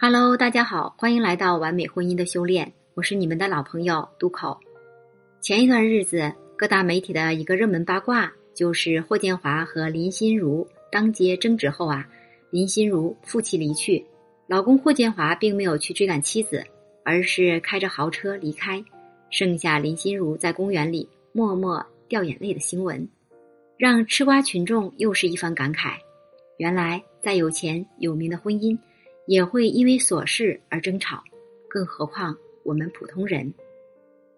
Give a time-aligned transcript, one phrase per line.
[0.00, 4.58] Hello，大家好，欢迎来到完美婚姻的修炼，我是你们的老朋友渡口。
[5.40, 12.06] 前一段日子，各大媒体的一个热门八卦就是霍建华和林心如当街争执后啊，
[12.50, 14.04] 林心如负气离去，
[14.46, 16.64] 老公霍建华并没有去追赶妻子，
[17.04, 18.84] 而是开着豪车离开，
[19.30, 23.08] 剩下林心如在公园里默默掉眼泪的新闻，
[23.76, 25.94] 让吃瓜群众又是一番感慨。
[26.58, 28.78] 原来，再有钱有名的婚姻，
[29.26, 31.22] 也会因为琐事而争吵，
[31.68, 33.52] 更何况我们普通人。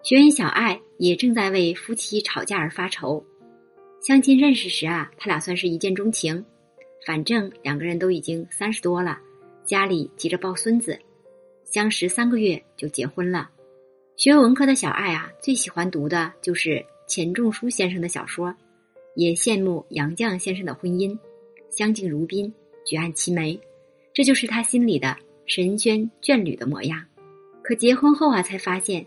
[0.02, 3.24] 学员小爱也正在为夫妻吵架而发愁。
[4.00, 6.44] 相亲认识时啊，他俩算是一见钟情，
[7.04, 9.18] 反正两个人都已经三十多了，
[9.64, 10.96] 家里急着抱孙子，
[11.64, 13.50] 相识三个月就结婚了。
[14.16, 18.54] 学文科的小爱啊，最喜欢读的就是钱钟书先生的小说，
[19.16, 21.18] 也羡慕杨绛先生的婚姻。
[21.68, 22.54] 相敬如宾，
[22.86, 23.58] 举案齐眉，
[24.16, 27.04] 这就是他心里的神仙眷侣的模样。
[27.62, 29.04] 可结婚后啊，才发现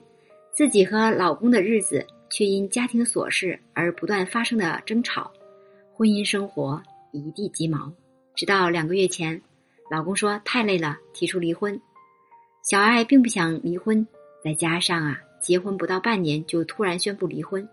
[0.54, 5.34] 自己和老公的日子却因家庭琐事而不断发生的争吵，
[5.96, 6.80] 婚姻生活
[7.12, 7.92] 一地鸡毛。
[8.36, 9.42] 直到两个月前，
[9.90, 11.82] 老公说太累了，提出离婚。
[12.62, 14.06] 小爱并不想离婚，
[14.44, 17.68] 再加上啊，结婚不到半年就突然宣布离婚，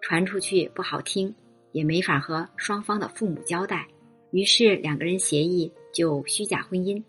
[0.00, 1.32] 传出去不好听，
[1.70, 3.86] 也没法和双方的父母交代。
[4.32, 7.02] 于是两个人协议就虚假婚姻，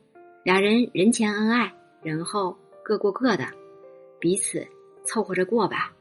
[0.44, 3.48] 俩人人前恩爱，人后各过各的，
[4.20, 4.68] 彼此
[5.06, 5.94] 凑合着过吧。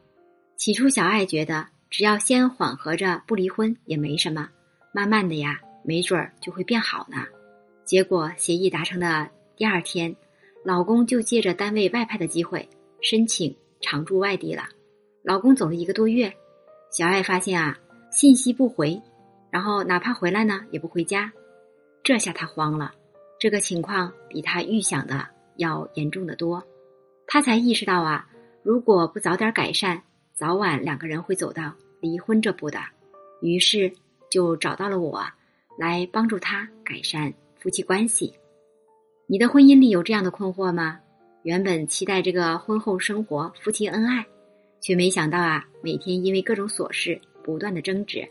[0.56, 4.48] 起初小爱觉得只要先缓和着不离婚也没什么，
[4.92, 7.24] 慢慢的呀，没准儿就会变好呢。
[7.84, 10.14] 结果协议达成的第二天，
[10.64, 12.68] 老公就借着单位外派的机会
[13.00, 14.68] 申请常驻外地了。
[15.22, 16.32] 老公走了一个多月，
[16.90, 17.78] 小爱发现啊，
[18.10, 19.00] 信息不回。
[19.50, 21.32] 然后哪怕回来呢，也不回家，
[22.02, 22.92] 这下他慌了。
[23.38, 26.62] 这个情况比他预想的要严重的多，
[27.26, 28.28] 他才意识到啊，
[28.62, 30.02] 如果不早点改善，
[30.34, 32.78] 早晚两个人会走到离婚这步的。
[33.41, 33.92] 于是
[34.30, 35.25] 就找到了我，
[35.78, 38.34] 来帮助他改善夫妻关系。
[39.26, 41.00] 你的婚姻里有这样的困惑吗？
[41.42, 44.26] 原本期待这个婚后生活夫妻恩爱，
[44.80, 48.26] 却没想到啊，每天因为各种琐事不断的争执，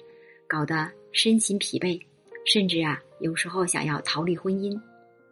[0.48, 0.92] 搞得。
[1.12, 2.00] 身心疲惫，
[2.52, 4.76] 甚至啊，有时候想要逃离婚姻。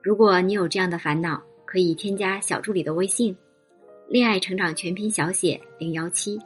[0.03, 3.35] 如果你有这样的烦恼，可以添加小助理的微信
[4.07, 6.39] “恋爱成长全拼小写零幺七”，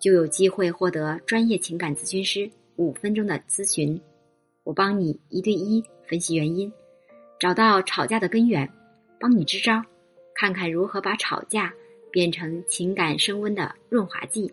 [0.00, 4.00] 就有机会获得专业情感咨询师五分钟的咨询，
[4.64, 6.72] 我帮你一对一分析原因，
[7.38, 8.68] 找到吵架的根源，
[9.20, 9.80] 帮你支招，
[10.34, 11.72] 看看如何把吵架
[12.10, 14.52] 变成情感升温的润滑剂，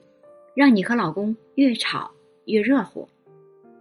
[0.53, 2.11] 让你和老公越吵
[2.45, 3.09] 越热乎。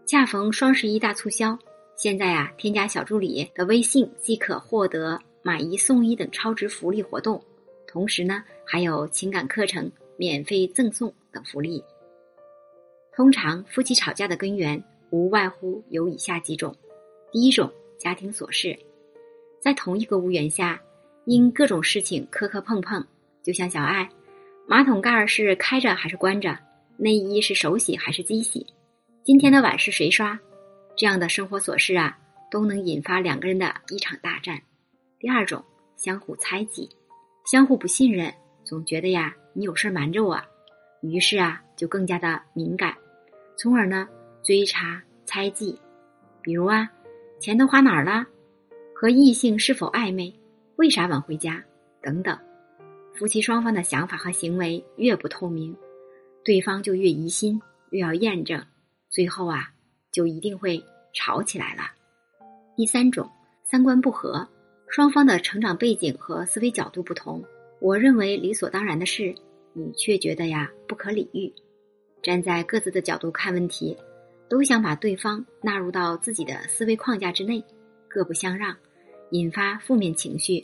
[0.07, 1.59] 恰逢双十一大促销，
[1.97, 7.43] 现在啊，添加小助理的微信即可获得买一送一等超值福利活动，
[7.89, 11.83] 同时呢，还有情感课程免费赠送等福利。
[13.17, 14.81] 通常夫妻吵架的根源
[15.11, 16.73] 无外乎有以下几种：
[17.33, 17.69] 第一种，
[17.99, 18.79] 家庭琐事，
[19.61, 20.81] 在同一个屋檐下，
[21.25, 23.05] 因各种事情磕磕碰碰，
[23.43, 24.09] 就像小爱，
[24.69, 26.57] 马桶盖是开着还是关着，
[26.97, 28.65] 内衣是手洗还是机洗。
[29.27, 30.39] 今天的碗是谁刷？
[30.97, 32.17] 这样的生活琐事啊，
[32.49, 34.57] 都能引发两个人的一场大战。
[35.19, 35.65] 第二种，
[35.97, 36.89] 相互猜忌，
[37.45, 38.33] 相互不信任，
[38.63, 40.41] 总觉得呀，你有事瞒着我，
[41.01, 42.95] 于是啊，就更加的敏感，
[43.57, 44.09] 从而呢，
[44.45, 45.77] 追查猜忌。
[46.41, 46.89] 比如啊，
[47.41, 48.25] 钱都花哪儿了？
[48.95, 50.33] 和异性是否暧昧？
[50.77, 51.61] 为啥晚回家？
[52.01, 52.39] 等等。
[53.17, 55.77] 夫妻双方的想法和行为越不透明，
[56.45, 57.61] 对方就越疑心，
[57.91, 58.65] 越要验证。
[59.17, 59.73] 最后啊，
[60.13, 60.85] 就一定会
[61.15, 61.85] 吵起来了。
[62.77, 63.27] 第三种，
[63.65, 64.47] 三观不合，
[64.91, 67.43] 双方的成长背景和思维角度不同，
[67.81, 69.35] 我认为理所当然的事，
[69.73, 71.51] 你却觉得呀不可理喻。
[72.23, 73.97] 站在各自的角度看问题，
[74.51, 77.65] 都想把对方纳入到自己的思维框架之内，
[78.09, 78.77] 各不相让，
[79.31, 80.63] 引发负面情绪，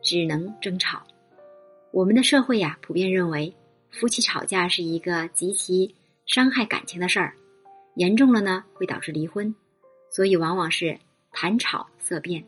[0.00, 1.02] 只能争吵。
[1.90, 3.54] 我们的社会呀，普遍认为
[3.90, 5.94] 夫妻吵架是一个极其
[6.24, 7.34] 伤害感情的事儿。
[8.00, 9.54] 严重了呢，会导致离婚，
[10.08, 10.98] 所以往往是
[11.32, 12.42] 谈吵色变。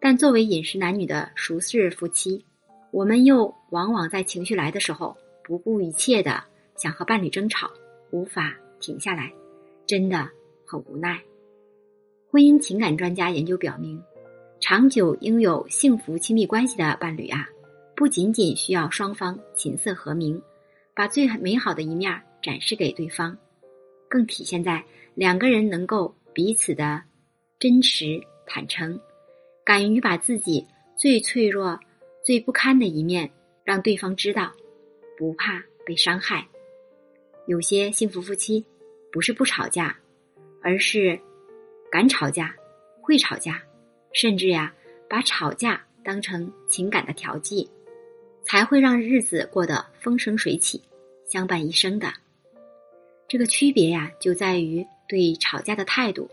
[0.00, 2.42] 但作为饮食男女的熟识夫妻，
[2.90, 6.42] 我们又往往在情绪来的时候，不顾一切的
[6.76, 7.70] 想和伴侣争吵，
[8.10, 9.30] 无法停下来，
[9.86, 10.26] 真的
[10.64, 11.20] 很无奈。
[12.30, 14.02] 婚姻情感专家研究表明，
[14.60, 17.46] 长久拥有幸福亲密关系的伴侣啊，
[17.94, 20.40] 不仅仅需要双方琴瑟和鸣，
[20.94, 23.36] 把最美好的一面展示给对方。
[24.10, 24.84] 更体现在
[25.14, 27.00] 两个人能够彼此的
[27.60, 29.00] 真实坦诚，
[29.64, 30.66] 敢于把自己
[30.96, 31.78] 最脆弱、
[32.24, 33.30] 最不堪的一面
[33.64, 34.52] 让对方知道，
[35.16, 36.44] 不怕被伤害。
[37.46, 38.66] 有些幸福夫妻
[39.12, 39.96] 不是不吵架，
[40.60, 41.18] 而是
[41.90, 42.54] 敢吵架、
[43.00, 43.62] 会吵架，
[44.12, 44.74] 甚至呀
[45.08, 47.70] 把吵架当成情感的调剂，
[48.42, 50.82] 才会让日子过得风生水起、
[51.28, 52.12] 相伴一生的。
[53.30, 56.28] 这个区别呀，就在于对吵架的态度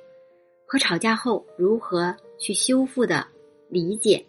[0.66, 3.28] 和吵架后如何去修复的
[3.70, 4.26] 理解，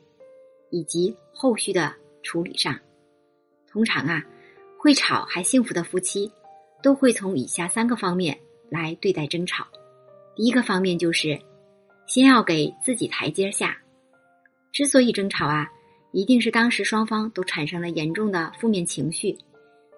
[0.69, 2.79] 以及后续的处理上。
[3.67, 4.23] 通常啊，
[4.79, 6.31] 会吵还幸福的夫妻，
[6.83, 8.39] 都会从以下三个方面
[8.69, 9.67] 来对待争吵。
[10.37, 11.41] 第一个方面就是，
[12.07, 13.79] 先要给自己台阶下。
[14.73, 15.67] 之所以争吵啊，
[16.13, 19.39] 一定是当时双方都产生了严重的负面情绪，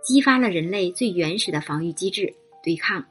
[0.05, 2.32] 激发了人类最原始的防御机制。
[2.62, 3.04] 对抗，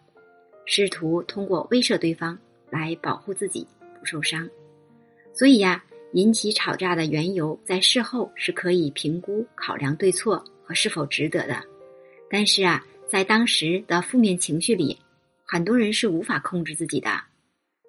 [0.65, 2.37] 试图通过威慑对方
[2.69, 3.67] 来保护自己
[3.99, 4.47] 不受伤，
[5.33, 11.61] 所以呀，引起吵架的缘由在事后是可以评估、考量对错和是否值得的。
[12.29, 14.97] 但是啊，在当时的负面情绪里，
[15.43, 17.09] 很多人是无法控制自己的，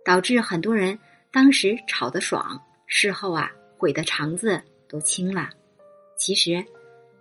[0.05, 0.99] 导致很多人
[1.31, 5.51] 当时吵得爽，事后啊悔的肠子都青了。
[6.17, 6.65] 其实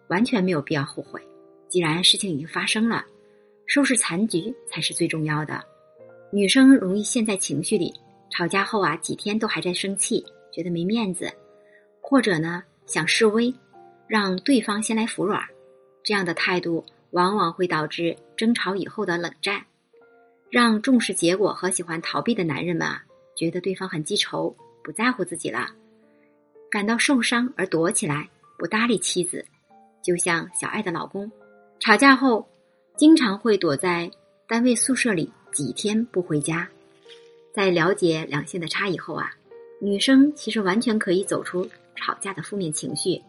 [0.08, 1.22] 完全没有必要后悔，
[1.68, 3.06] 既然事情已经发生了。
[3.70, 5.64] 收拾残局才是最重要的。
[6.32, 7.94] 女生容易陷在情绪里，
[8.32, 11.32] 吵架后啊几天都还在生气，觉得没面子，
[12.02, 13.54] 或者呢想示威，
[14.08, 15.48] 让对方先来服软，
[16.04, 19.64] 这样的态度往往会导致争吵以后的冷战，
[20.50, 23.04] 让重视结果和喜欢逃避的男人们啊
[23.36, 25.70] 觉得对方很记仇，不在乎自己了，
[26.72, 28.28] 感到受伤而躲起来，
[28.58, 29.46] 不搭理妻子，
[30.02, 31.32] 就像小爱的老公，
[31.80, 32.44] 吵架后。
[33.00, 34.12] 经常会躲在
[34.46, 36.68] 单位宿舍里几天不回家。
[37.54, 39.32] 在了解两性的差异后啊，
[39.80, 41.66] 女生其实完全可以走出
[41.96, 43.24] 吵架的负面情绪，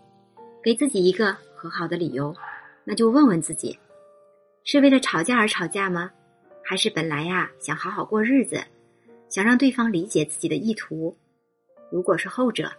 [0.61, 2.35] 给自己一个和好的理由。
[2.83, 3.79] 那就问问自己，
[4.65, 6.11] 是为了吵架而吵架吗？
[6.65, 8.65] 还是本来呀想好好过日子，
[9.29, 11.17] 想让对方理解自己的意图？
[11.93, 12.73] 如果是后者，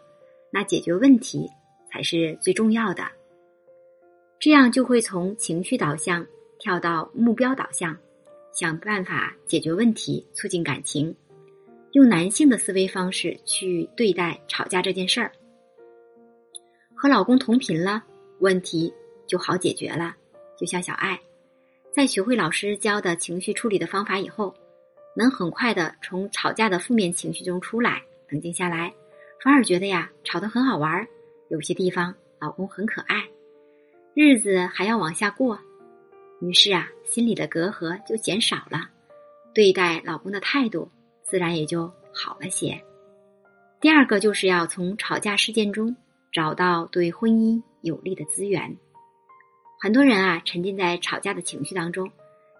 [0.51, 1.49] 那解决问题
[1.89, 3.05] 才是最重要的。
[4.41, 6.27] 这样就会从情绪导向。
[6.61, 7.97] 跳到目标导向，
[8.53, 11.15] 想办法解决问题，促进感情，
[11.93, 15.31] 用男性的思维方式去对待吵架这件事儿。
[16.93, 18.03] 和老公同频了，
[18.37, 18.93] 问题
[19.25, 20.15] 就好解决了。
[20.55, 21.19] 就像小爱，
[21.91, 24.53] 在学会老师教的情绪处理的方法以后，
[25.17, 28.93] 能很快的从吵架的负面情绪中出来，冷静下来，
[29.43, 31.07] 反而觉得呀，吵得很好玩儿，
[31.49, 33.27] 有些地方老公很可爱，
[34.13, 35.57] 日子还要往下过。
[36.41, 38.89] 于是啊，心里的隔阂就减少了，
[39.53, 40.89] 对待老公的态度
[41.23, 42.83] 自然也就好了些。
[43.79, 45.95] 第二个就是要从吵架事件中
[46.31, 48.75] 找到对婚姻有利的资源。
[49.79, 52.11] 很多人啊，沉浸在吵架的情绪当中，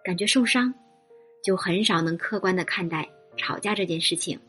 [0.03, 0.73] 感觉受伤，
[1.43, 4.39] 就很少能客观的看待吵架这件事情，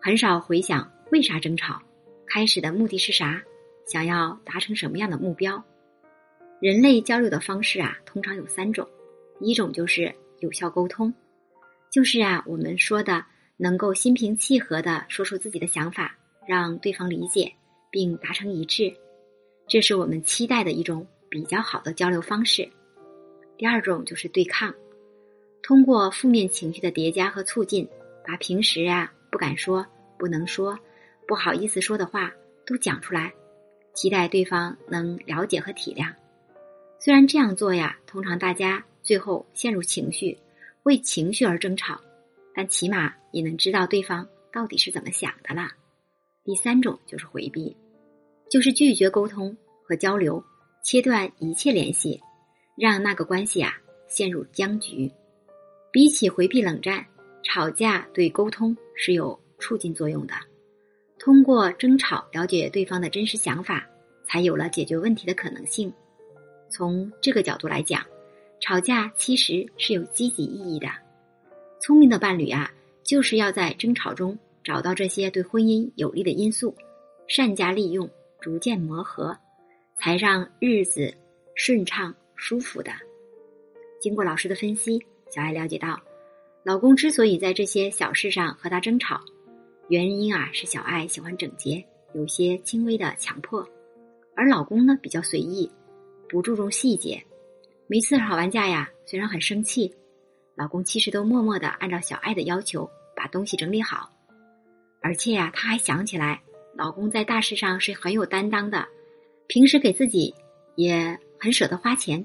[0.00, 1.80] 很少回想为啥争吵，
[2.26, 3.40] 开始的目的是啥，
[3.86, 5.64] 想要达成什么样的目标。
[6.60, 8.88] 人类交流的方式啊，通常有三种。
[9.40, 11.14] 一种就是有效沟通，
[11.92, 13.24] 就是啊，我们说的
[13.56, 16.16] 能够心平气和的说出自己的想法，
[16.46, 17.52] 让对方理解
[17.90, 18.92] 并达成一致，
[19.68, 22.68] 这是我们期待的一种比较好的交流方式。
[23.56, 24.74] 第二种就是对抗，
[25.62, 27.88] 通过负面情绪的叠加和促进，
[28.26, 29.86] 把平时啊不敢说、
[30.18, 30.76] 不能说、
[31.28, 32.32] 不好意思说的话
[32.66, 33.32] 都讲出来，
[33.94, 36.12] 期待对方能了解和体谅。
[37.00, 40.36] 虽然这样做呀，通常大家最后陷入情绪，
[40.82, 42.00] 为情绪而争吵，
[42.54, 45.70] 但起码也能知道对方到底是怎么想的了。
[46.44, 47.76] 第三种就是回避，
[48.50, 50.42] 就是拒绝沟通和交流，
[50.82, 52.20] 切断一切联系，
[52.76, 53.72] 让那个关系啊
[54.08, 55.10] 陷入僵局。
[55.92, 57.06] 比起回避冷战，
[57.42, 60.34] 吵架对沟通是有促进作用的。
[61.18, 63.86] 通过争吵了解对方的真实想法，
[64.26, 65.92] 才有了解决问题的可能性。
[66.68, 68.04] 从这个角度来讲，
[68.60, 70.88] 吵架其实是有积极意义的。
[71.80, 72.70] 聪明的伴侣啊，
[73.02, 76.74] 就是要在争吵中找到这些对婚姻有利的因素，
[77.26, 78.08] 善加利用，
[78.40, 79.36] 逐渐磨合，
[79.96, 81.14] 才让日子
[81.54, 82.90] 顺畅舒服的。
[84.00, 86.00] 经过老师的分析，小爱了解到，
[86.64, 89.20] 老公之所以在这些小事上和他争吵，
[89.88, 93.66] 原因啊是小爱喜欢整洁，有些轻微的强迫，
[94.34, 95.70] 而老公呢比较随意。
[96.28, 97.24] 不注重细节，
[97.86, 99.94] 每次吵完架呀，虽然很生气，
[100.54, 104.12] 老公其实都默默的按照小爱的要求把东西整理好，
[105.00, 106.42] 而且呀，他还想起来
[106.74, 108.86] 老公在大事上是很有担当的，
[109.46, 110.34] 平时给自己
[110.76, 112.24] 也很舍得花钱，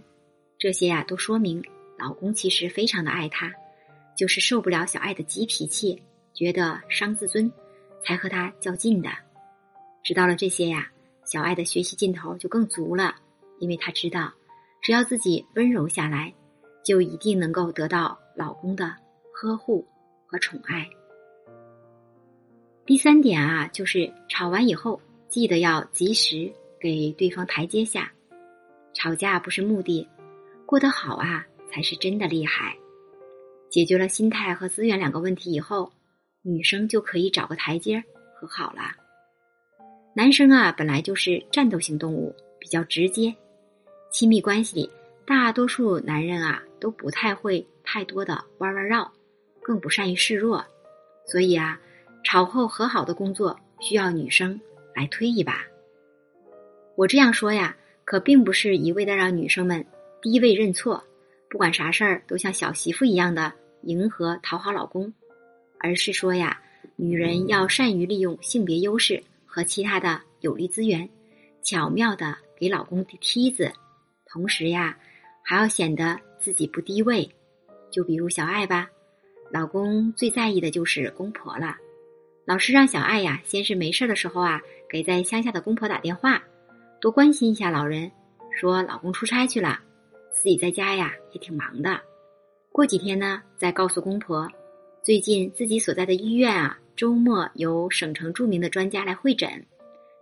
[0.58, 1.64] 这些呀都说明
[1.98, 3.54] 老公其实非常的爱她，
[4.18, 7.50] 就是受不了小爱的急脾气，觉得伤自尊，
[8.04, 9.10] 才和她较劲的。
[10.04, 10.92] 知道了这些呀，
[11.24, 13.16] 小爱的学习劲头就更足了，
[13.64, 14.34] 因为她知道，
[14.82, 16.34] 只要自己温柔下来，
[16.84, 18.94] 就一定能够得到老公的
[19.32, 19.88] 呵护
[20.28, 20.86] 和宠爱。
[22.86, 28.12] 第三点啊，就是吵完以后，记得要及时给对方台阶下。
[28.94, 30.06] 吵架不是目的，
[30.66, 32.76] 过得好啊才是真的厉害。
[33.70, 35.90] 解决了心态和资源两个问题以后，
[36.42, 38.04] 女生就可以找个台阶
[38.36, 38.92] 和好了。
[40.14, 43.34] 男生啊，本来就是战斗性动物，比较直接。
[44.14, 44.90] 亲密关系里，
[45.26, 49.12] 大多数男人啊都不太会太多的弯弯绕，
[49.60, 50.64] 更不善于示弱，
[51.26, 51.80] 所以啊。
[52.24, 54.58] 吵后和好的工作需要女生
[54.96, 55.62] 来推一把。
[56.96, 59.86] 我这样说呀，可并不是一味的让女生们
[60.22, 61.04] 低位认错，
[61.50, 63.52] 不管啥事儿都像小媳妇一样的
[63.82, 65.14] 迎合讨好老公，
[65.80, 66.62] 而是说呀，
[66.96, 71.10] 女人要善于利用性别优势和其他的有利资源，
[71.62, 73.70] 巧妙的给老公递梯子，
[74.34, 74.98] 同时呀，
[75.44, 77.30] 还要显得自己不低位。
[77.92, 78.90] 就比如小爱吧，
[79.52, 81.78] 老公最在意的就是公婆了。
[82.44, 84.60] 老师让小爱呀，先是没事的时候啊，
[84.90, 86.42] 给在乡下的公婆打电话，
[87.00, 88.12] 多关心一下老人。
[88.60, 89.80] 说老公出差去了，
[90.32, 92.02] 自己在家呀也挺忙的。
[92.72, 94.50] 过几天呢，再告诉公婆，
[95.04, 99.64] 最近自己所在的医院啊，周末有省城著名的专家来会诊，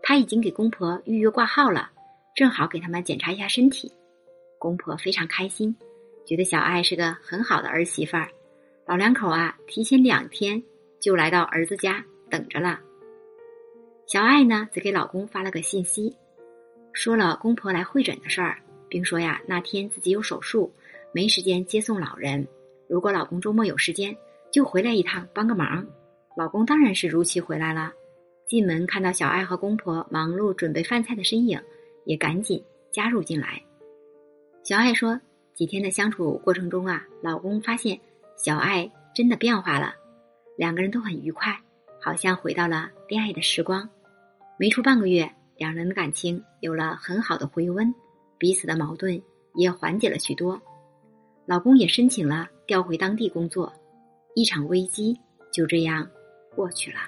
[0.03, 1.91] 他已经给公婆预约挂号了，
[2.35, 3.89] 正好给他们检查一下身体。
[4.61, 5.75] 公婆非常开心，
[6.23, 8.29] 觉得小爱是个很好的儿媳妇儿。
[8.85, 10.61] 老两口啊，提前两天
[10.99, 12.05] 就来到儿子家。
[12.29, 12.79] 等着了。
[14.07, 16.15] 小爱呢，则给老公发了个信息，
[16.93, 20.71] 说了公婆来会诊的事儿，并说呀，那天自己有手术，
[21.13, 22.47] 没时间接送老人。
[22.87, 24.15] 如果老公周末有时间，
[24.49, 25.85] 就回来一趟帮个忙。
[26.37, 27.91] 老公当然是如期回来了。
[28.47, 31.61] 进门看到小爱和公婆忙碌准备饭菜的身影，
[32.05, 32.63] 也赶紧
[32.93, 33.61] 加入进来。
[34.63, 35.19] 小爱说，
[35.55, 37.99] 几天的相处过程中啊，老公发现
[38.37, 39.95] 小爱真的变化了，
[40.55, 41.59] 两个人都很愉快。
[42.03, 43.87] 好像回到了恋爱的时光，
[44.57, 47.93] 没出半个月，两人的感情有了很好的回温，
[48.39, 49.21] 彼此的矛盾
[49.53, 50.59] 也缓解了许多。
[51.45, 53.71] 老公也申请了调回当地工作，
[54.33, 55.19] 一场危机
[55.51, 56.09] 就这样
[56.55, 56.99] 过去了。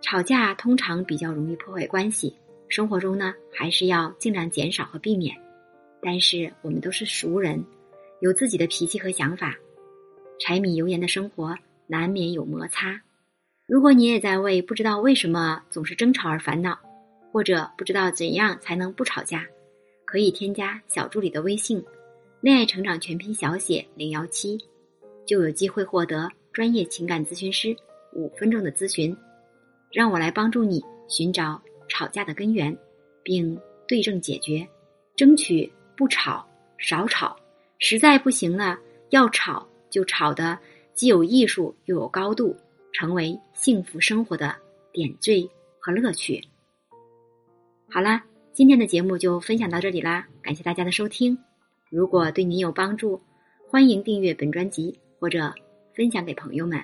[0.00, 2.34] 吵架通常比较容易破坏关系，
[2.68, 5.36] 生活中呢还是要尽量减少和避免。
[6.02, 7.64] 但是我们都是熟人，
[8.20, 9.56] 有自己的脾气和想法，
[10.38, 13.00] 柴米油盐的生活难免有摩擦。
[13.66, 16.78] 如果你也在为不知道为什么总是争吵而烦恼，
[17.32, 19.46] 或者不知道怎样才能不吵架，
[20.04, 21.84] 可以添加小助理的微信
[22.40, 24.58] “恋爱成长全拼小写零幺七”，
[25.24, 27.76] 就有机会获得专业情感咨询师
[28.12, 29.16] 五分钟的咨询，
[29.92, 32.76] 让我来帮助你寻找吵架的根源，
[33.22, 34.66] 并对症解决，
[35.14, 37.36] 争取不吵少吵，
[37.78, 38.78] 实在不行了
[39.10, 40.58] 要吵就吵的
[40.94, 42.56] 既有艺术又有高度。
[42.92, 44.56] 成为幸福生活的
[44.92, 46.42] 点缀和乐趣。
[47.88, 51.38] 好啦，今天的节目就分享到这里啦，感谢大家的收听。
[51.88, 53.20] 如果对您有帮助，
[53.68, 55.54] 欢迎订阅本专辑或者
[55.94, 56.82] 分享给朋友们。